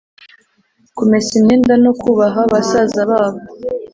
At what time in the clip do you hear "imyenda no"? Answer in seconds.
1.39-1.91